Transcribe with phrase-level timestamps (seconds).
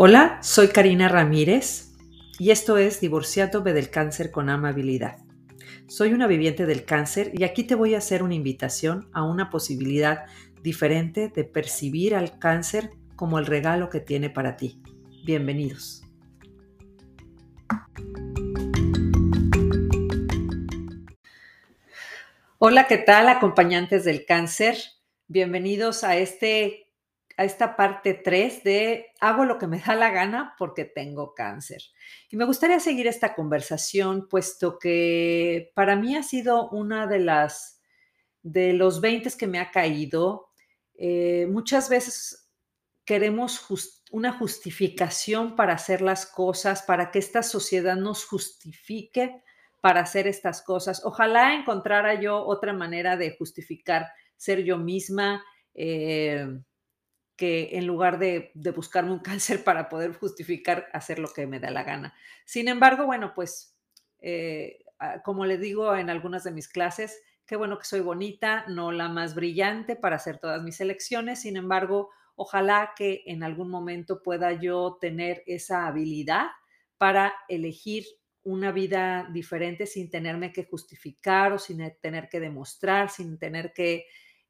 [0.00, 1.96] Hola, soy Karina Ramírez
[2.38, 5.16] y esto es Divorciándome del Cáncer con Amabilidad.
[5.88, 9.50] Soy una viviente del cáncer y aquí te voy a hacer una invitación a una
[9.50, 10.26] posibilidad
[10.62, 14.80] diferente de percibir al cáncer como el regalo que tiene para ti.
[15.24, 16.04] Bienvenidos.
[22.58, 24.76] Hola, ¿qué tal acompañantes del cáncer?
[25.26, 26.87] Bienvenidos a este
[27.38, 31.80] a esta parte 3 de hago lo que me da la gana porque tengo cáncer.
[32.28, 37.80] Y me gustaría seguir esta conversación, puesto que para mí ha sido una de las
[38.42, 40.48] de los 20 que me ha caído.
[40.94, 42.50] Eh, muchas veces
[43.04, 43.64] queremos
[44.10, 49.44] una justificación para hacer las cosas, para que esta sociedad nos justifique
[49.80, 51.04] para hacer estas cosas.
[51.04, 55.44] Ojalá encontrara yo otra manera de justificar ser yo misma.
[55.72, 56.44] Eh,
[57.38, 61.70] que en lugar de, buscarme un cáncer para poder justificar hacer lo que me da
[61.70, 62.14] la gana.
[62.44, 63.78] Sin embargo, bueno, pues
[64.18, 68.66] eh, ah, como le digo en algunas de mis clases, qué bueno que soy bonita,
[68.68, 73.70] no la más brillante para hacer todas mis elecciones, sin embargo, ojalá que en algún
[73.70, 76.48] momento pueda yo tener esa habilidad
[76.98, 78.04] para elegir
[78.42, 84.06] una vida diferente sin tenerme que justificar o sin tener que demostrar, sin tener que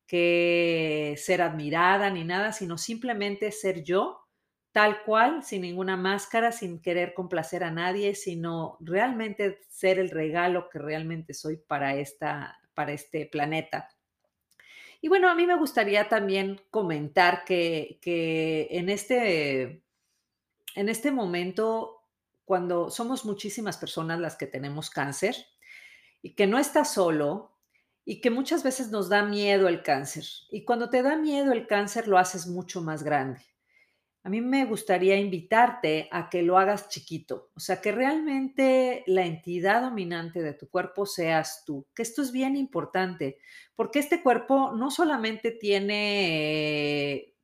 [0.09, 4.27] que ser admirada ni nada, sino simplemente ser yo,
[4.73, 10.70] tal cual, sin ninguna máscara, sin querer complacer a nadie, sino realmente ser el regalo
[10.70, 13.91] que realmente soy para, esta, para este planeta.
[15.03, 19.84] Y bueno, a mí me gustaría también comentar que, que en, este,
[20.75, 22.03] en este momento,
[22.47, 25.37] cuando somos muchísimas personas las que tenemos cáncer
[26.22, 27.58] y que no estás solo,
[28.11, 30.25] y que muchas veces nos da miedo el cáncer.
[30.51, 33.42] Y cuando te da miedo el cáncer lo haces mucho más grande.
[34.23, 39.27] A mí me gustaría invitarte a que lo hagas chiquito, o sea, que realmente la
[39.27, 43.37] entidad dominante de tu cuerpo seas tú, que esto es bien importante,
[43.77, 47.34] porque este cuerpo no solamente tiene,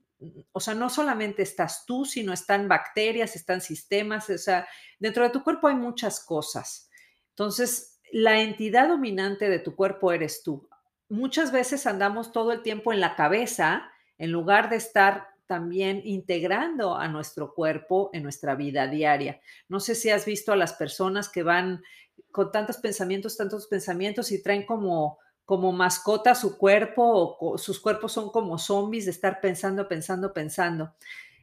[0.51, 4.67] o sea, no solamente estás tú, sino están bacterias, están sistemas, o sea,
[4.99, 6.89] dentro de tu cuerpo hay muchas cosas.
[7.33, 10.69] Entonces, la entidad dominante de tu cuerpo eres tú.
[11.09, 16.97] Muchas veces andamos todo el tiempo en la cabeza en lugar de estar también integrando
[16.97, 19.41] a nuestro cuerpo en nuestra vida diaria.
[19.69, 21.83] No sé si has visto a las personas que van
[22.31, 28.13] con tantos pensamientos, tantos pensamientos y traen como como mascota su cuerpo o sus cuerpos
[28.13, 30.95] son como zombies de estar pensando, pensando, pensando.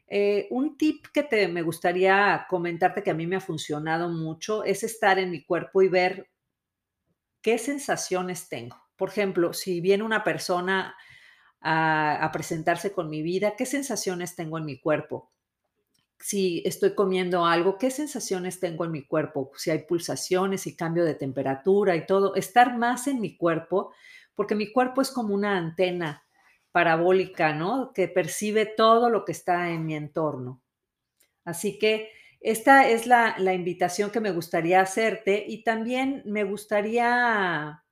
[0.07, 4.63] Eh, un tip que te, me gustaría comentarte que a mí me ha funcionado mucho
[4.63, 6.30] es estar en mi cuerpo y ver
[7.41, 8.77] ¿qué sensaciones tengo?
[8.95, 10.95] Por ejemplo, si viene una persona
[11.61, 15.31] a, presentarse con mi vida, ¿qué sensaciones tengo en mi cuerpo?
[16.19, 19.51] Si estoy comiendo algo, ¿qué sensaciones tengo en mi cuerpo?
[19.55, 23.91] Si hay pulsaciones y cambio de temperatura y todo, estar más en mi cuerpo,
[24.35, 26.23] porque mi cuerpo es como una antena
[26.71, 27.91] parabólica, ¿no?
[27.93, 30.61] Que percibe todo lo que está en mi entorno.
[31.43, 37.83] Así que esta es la, invitación que me gustaría hacerte y también me gustaría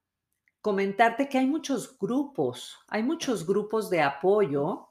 [0.60, 4.90] comentarte que hay muchos grupos, hay muchos grupos de apoyo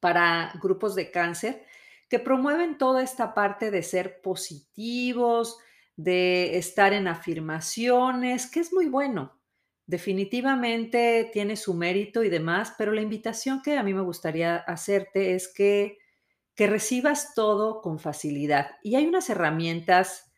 [0.00, 1.64] para grupos de cáncer
[2.08, 5.58] que promueven toda esta parte de ser positivos,
[5.96, 9.40] de estar en afirmaciones, que es muy bueno.
[9.86, 15.34] Definitivamente tiene su mérito y demás, pero la invitación que a mí me gustaría hacerte
[15.34, 16.01] es que
[16.54, 18.72] que recibas todo con facilidad.
[18.82, 20.32] Y hay unas herramientas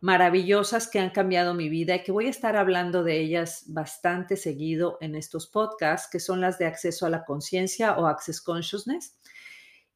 [0.00, 4.36] maravillosas que han cambiado mi vida y que voy a estar hablando de ellas bastante
[4.36, 9.16] seguido en estos podcasts, que son las de acceso a la conciencia o Access Consciousness.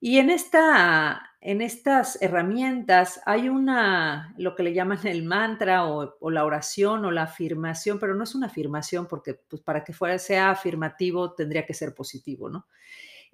[0.01, 6.31] Y en, esta, en estas herramientas hay una, lo que le llaman el mantra o,
[6.31, 10.19] la oración o la afirmación, pero no es una afirmación porque pues, para que fuera,
[10.19, 12.67] sea afirmativo tendría que ser positivo, ¿no?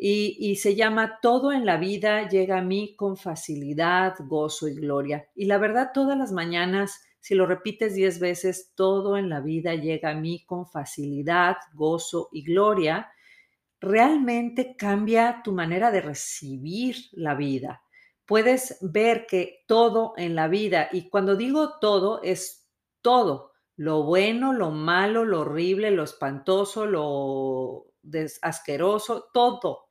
[0.02, 5.29] Y, se llama Todo en la vida llega a mí con facilidad, gozo y gloria.
[5.35, 9.75] Y la verdad, todas las mañanas, si lo repites diez veces, todo en la vida
[9.75, 13.12] llega a mí con facilidad, gozo y gloria,
[13.79, 17.82] realmente cambia tu manera de recibir la vida.
[18.25, 22.70] Puedes ver que todo en la vida, y cuando digo todo, es
[23.03, 27.93] todo, lo bueno, lo malo, lo horrible, lo espantoso, lo
[28.41, 29.90] asqueroso, todo,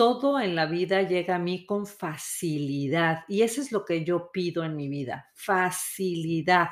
[0.00, 4.32] todo en la vida llega a mí con facilidad y eso es lo que yo
[4.32, 6.70] pido en mi vida, facilidad.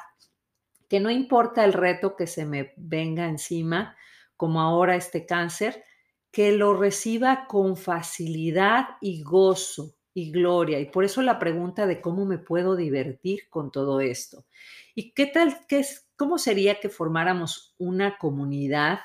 [0.89, 3.95] Que no importa el reto que se me venga encima,
[4.35, 5.85] como ahora este cáncer,
[6.31, 9.95] que lo reciba con facilidad y gozo.
[10.15, 10.81] y gloria.
[10.81, 14.47] Y por eso la pregunta de cómo me puedo divertir con todo esto.
[14.95, 15.85] ¿Y qué tal, qué
[16.17, 19.01] cómo sería que formáramos una comunidad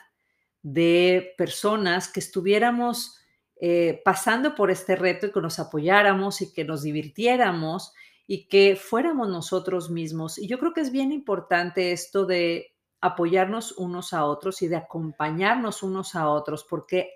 [0.61, 3.19] de personas que estuviéramos
[3.55, 7.93] eh, pasando por este reto y que nos apoyáramos y que nos divirtiéramos
[8.27, 10.37] y que fuéramos nosotros mismos?
[10.37, 14.77] Y yo creo que es bien importante esto de apoyarnos unos a otros y de
[14.77, 17.11] acompañarnos unos a otros, porque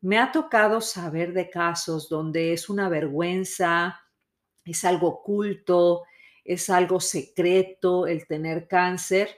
[0.00, 4.00] me ha tocado saber de casos donde es una vergüenza,
[4.64, 6.04] es algo oculto,
[6.44, 9.28] es algo secreto el tener cáncer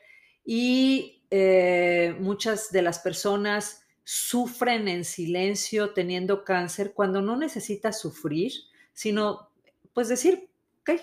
[0.45, 8.51] y eh, muchas de las personas sufren en silencio teniendo cáncer cuando no necesita sufrir,
[8.93, 9.51] sino
[9.93, 11.01] pues decir, ok,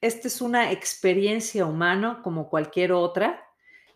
[0.00, 3.42] esta es una experiencia humana como cualquier otra,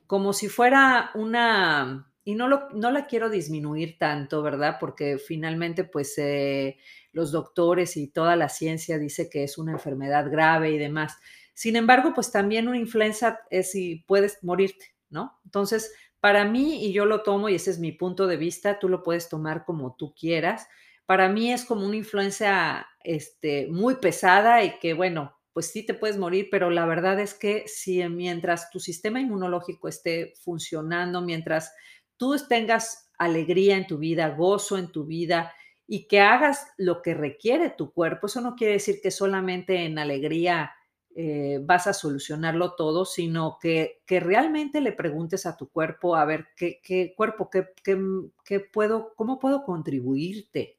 [0.09, 4.79] como si fuera una y no, lo, no la quiero disminuir tanto, ¿verdad?
[4.81, 6.79] Porque finalmente, pues, eh,
[7.13, 11.19] los doctores y toda la ciencia dice que es una enfermedad grave y demás.
[11.53, 15.39] Sin embargo, pues también una influenza es si puedes morirte, ¿no?
[15.45, 15.93] Entonces,
[16.25, 19.03] para mí, y yo lo tomo, y ese es mi punto de vista, tú lo
[19.03, 20.67] puedes tomar como tú quieras.
[21.05, 25.93] Para mí es como una influencia este, muy pesada y que, bueno, pues sí te
[25.93, 31.75] puedes morir, pero la verdad es que si mientras tu sistema inmunológico esté funcionando, mientras
[32.17, 35.53] tú tengas alegría en tu vida, gozo en tu vida
[35.87, 38.29] y que hagas lo que requiere tu cuerpo.
[38.29, 40.73] Eso no quiere decir que solamente en alegría
[41.17, 46.25] eh, vas a solucionarlo todo, sino que, que, realmente le preguntes a tu cuerpo, a
[46.25, 50.79] ver, ¿qué, qué cuerpo, qué, qué, puedo, cómo puedo contribuirte?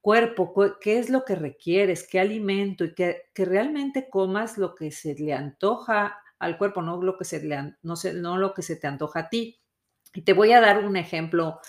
[0.00, 2.08] Cuerpo, ¿qué es lo que requieres?
[2.08, 2.84] ¿Qué alimento?
[2.84, 7.24] Y que, que realmente comas lo que se le antoja al cuerpo, no lo que
[7.24, 9.60] se le, no, no lo que se te antoja a ti.
[10.14, 11.60] Y te voy a dar un ejemplo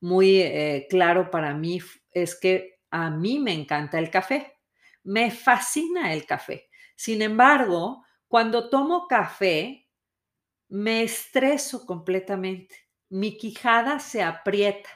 [0.00, 1.80] muy eh, claro para mí,
[2.10, 4.54] es que a mí me encanta el café,
[5.04, 6.67] me fascina el café.
[6.98, 9.86] Sin embargo, cuando tomo café,
[10.68, 12.74] me estreso completamente,
[13.08, 14.90] mi quijada se aprieta,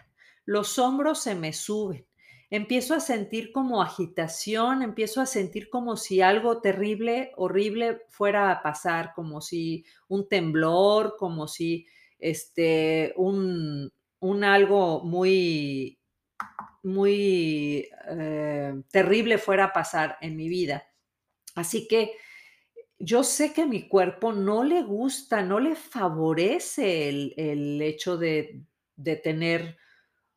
[0.45, 2.05] los hombros se me suben,
[2.51, 8.63] empiezo a sentir como agitación, empiezo a sentir como si algo terrible, horrible fuera a
[8.65, 11.87] pasar, como si un temblor, como si
[12.19, 16.01] este, un, un algo muy,
[16.83, 20.85] muy eh, terrible fuera a pasar en mi vida.
[21.55, 22.13] Así que
[22.99, 28.65] yo sé que a mi cuerpo no le gusta, no le favorece el, hecho de,
[29.23, 29.77] tener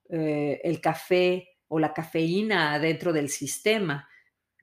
[0.10, 4.10] eh, el café o la cafeína dentro del sistema.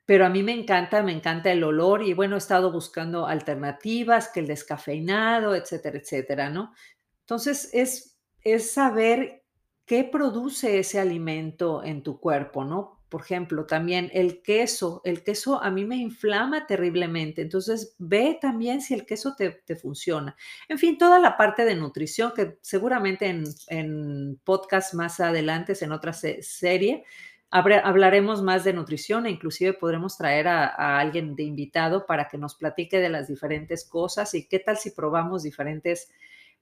[0.04, 4.28] Pero a mí me encanta, me encanta el olor y bueno, he estado buscando alternativas,
[4.28, 6.74] que el descafeinado, etcétera, etcétera, ¿no?
[7.20, 9.44] Entonces, es, es saber
[9.86, 13.01] qué produce ese alimento en tu cuerpo, ¿no?
[13.12, 15.02] Por ejemplo, también el queso.
[15.04, 17.42] El queso a mí me inflama terriblemente.
[17.42, 20.34] Entonces, ve también si el queso te, funciona.
[20.66, 25.92] En fin, toda la parte de nutrición que seguramente en, en podcast más adelante, en
[25.92, 27.04] otra serie,
[27.50, 32.38] hablaremos más de nutrición e inclusive podremos traer a, a, alguien de invitado para que
[32.38, 36.08] nos platique de las diferentes cosas y qué tal si probamos diferentes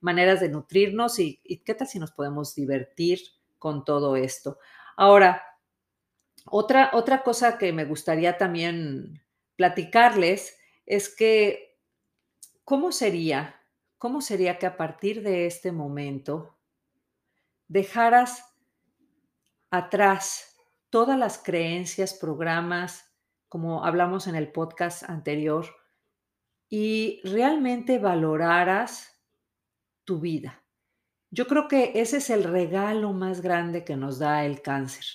[0.01, 3.19] maneras de nutrirnos y, qué tal si nos podemos divertir
[3.57, 4.57] con todo esto.
[4.97, 5.41] Ahora,
[6.51, 9.23] otra, otra cosa que me gustaría también
[9.55, 11.79] platicarles es que,
[12.63, 13.55] ¿cómo sería?
[13.97, 16.57] ¿Cómo sería que a partir de este momento
[17.67, 18.43] dejaras
[19.69, 20.57] atrás
[20.89, 23.09] todas las creencias, programas,
[23.47, 25.65] como hablamos en el podcast anterior,
[26.69, 29.21] y realmente valoraras
[30.03, 30.63] tu vida.
[31.29, 35.05] Yo creo que ese es el regalo más grande que nos da el cáncer,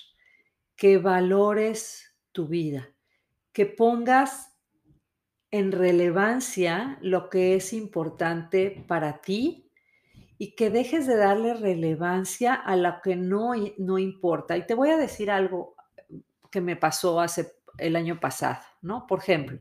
[0.77, 2.87] que valores tu vida,
[3.51, 4.55] que pongas
[5.49, 9.71] en relevancia lo que es importante para ti
[10.37, 14.55] y que dejes de darle relevancia a lo que no, no importa.
[14.55, 15.75] Y te voy a decir algo
[16.51, 19.07] que me pasó hace el año pasado, ¿no?
[19.07, 19.59] Por ejemplo,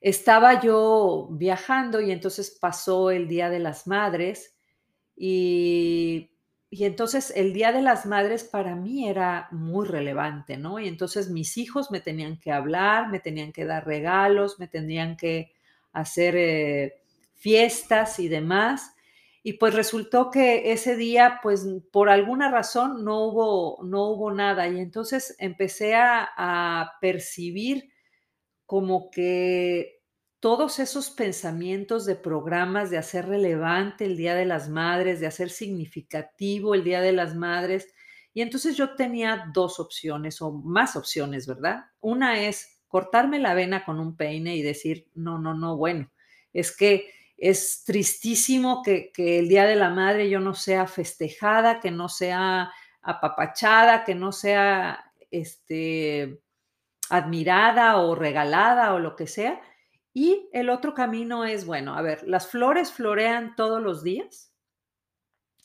[0.00, 4.56] estaba yo viajando y entonces pasó el Día de las Madres
[5.14, 6.31] y,
[6.80, 10.78] entonces el Día de las Madres para mí era muy relevante, ¿no?
[10.78, 15.18] Y entonces mis hijos me tenían que hablar, me tenían que dar regalos, me tenían
[15.18, 15.52] que
[15.92, 17.02] hacer eh,
[17.34, 18.94] fiestas y demás.
[19.42, 24.66] Y pues resultó que ese día, pues por alguna razón no hubo, no hubo nada.
[24.68, 27.92] Y entonces empecé a, a percibir
[28.64, 30.01] como que
[30.42, 35.50] todos esos pensamientos de programas de hacer relevante el Día de las Madres, de hacer
[35.50, 37.94] significativo el Día de las Madres,
[38.34, 41.84] Y entonces yo tenía dos opciones o más opciones, ¿verdad?
[42.00, 46.10] Una es cortarme la vena con un peine y decir, no, no, no, bueno,
[46.52, 51.92] es que es tristísimo que, el Día de la Madre yo no sea festejada, que
[51.92, 56.40] no sea apapachada, que no sea este,
[57.10, 59.60] admirada o regalada o lo que sea.
[60.14, 64.54] Y el otro camino es, bueno, a ver, las flores florean todos los días,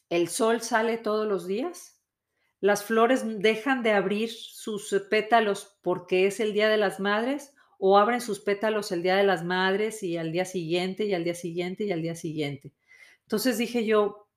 [0.09, 2.01] el sol sale todos los días,
[2.59, 7.97] las flores dejan de abrir sus pétalos porque es el Día de las Madres o
[7.97, 11.35] abren sus pétalos el Día de las Madres y al día siguiente y al día
[11.35, 12.73] siguiente y al día siguiente.
[13.23, 14.29] Entonces dije yo,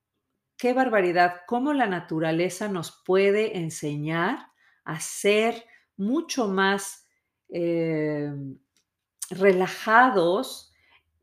[0.59, 4.49] qué barbaridad, cómo la naturaleza nos puede enseñar
[4.85, 5.65] a ser
[5.97, 7.07] mucho más
[7.49, 8.31] eh,
[9.31, 10.73] relajados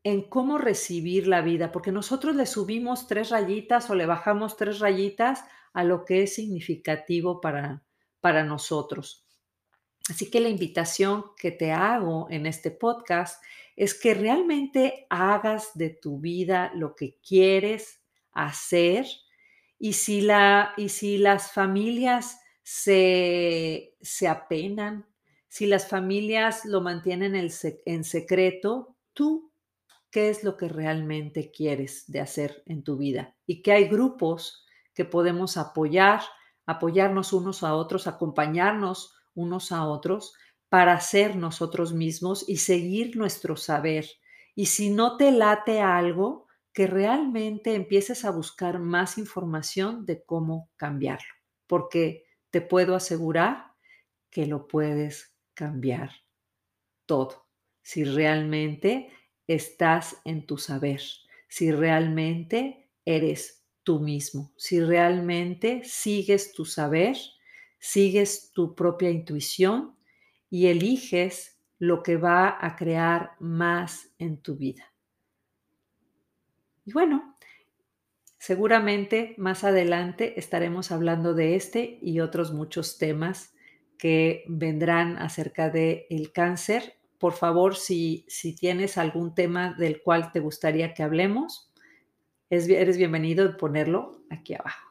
[0.02, 4.78] en cómo recibir la vida, porque nosotros le subimos tres rayitas o le bajamos tres
[4.78, 7.82] rayitas a lo que es significativo para,
[8.20, 9.26] para nosotros.
[10.08, 13.42] Así que la invitación que te hago en este podcast
[13.76, 18.00] es que realmente hagas de tu vida lo que quieres
[18.32, 19.06] hacer
[19.78, 25.06] y si, la, y si las familias se, se apenan,
[25.48, 29.50] si las familias lo mantienen en secreto, tú,
[30.10, 33.34] ¿qué es lo que realmente quieres de hacer en tu vida?
[33.46, 36.20] Y que hay grupos que podemos apoyar,
[36.66, 40.34] apoyarnos unos a otros, acompañarnos unos a otros
[40.68, 44.06] para ser nosotros mismos y seguir nuestro saber.
[44.54, 50.70] Y si no te late algo, que realmente empieces a buscar más información de cómo
[50.76, 51.32] cambiarlo,
[51.66, 53.72] porque te puedo asegurar
[54.30, 56.12] que lo puedes cambiar
[57.04, 57.48] todo.
[57.82, 59.10] Si realmente
[59.48, 61.02] estás en tu saber,
[61.48, 67.16] si realmente eres tú mismo, si realmente sigues tu saber,
[67.80, 69.96] sigues tu propia intuición
[70.48, 74.94] y eliges lo que va a crear más en tu vida.
[76.84, 77.36] Y bueno,
[78.38, 83.54] seguramente más adelante estaremos hablando de este y otros muchos temas
[83.98, 86.94] que vendrán acerca del el cáncer.
[87.18, 91.72] Por favor, si, si tienes algún tema del cual te gustaría que hablemos,
[92.48, 94.88] eres bienvenido a ponerlo aquí abajo.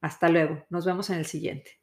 [0.00, 0.64] Hasta luego.
[0.68, 1.80] Nos vemos en el siguiente.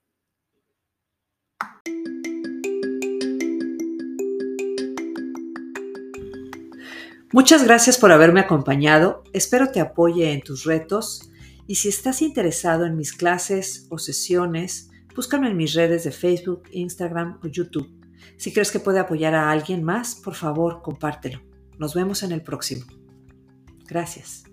[7.33, 9.23] Muchas gracias por haberme acompañado.
[9.33, 11.29] Espero te apoye en tus retos
[11.67, 16.69] y si estás interesado en mis clases o sesiones, Búscame en mis redes de Facebook,
[16.71, 17.89] Instagram o YouTube.
[18.37, 21.41] Si crees que puede apoyar a alguien más, por favor, compártelo.
[21.79, 22.85] Nos vemos en el próximo.
[23.87, 24.43] Gracias.